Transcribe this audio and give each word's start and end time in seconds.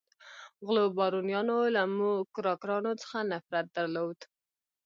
غلو 0.65 0.83
بارونیانو 0.97 1.57
له 1.75 1.81
موکراکرانو 1.97 2.91
څخه 3.01 3.17
نفرت 3.31 3.65
درلود. 3.77 4.19